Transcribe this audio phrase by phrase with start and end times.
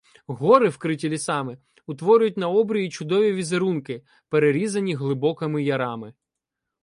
[0.27, 6.13] Гори, вкриті лісами, утворюють на обрії чудові візерунки, перерізані глибокими ярами.